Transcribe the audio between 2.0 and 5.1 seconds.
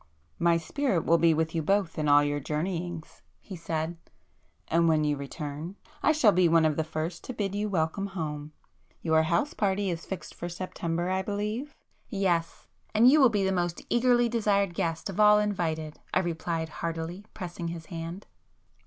all your journeyings!" he said—"And when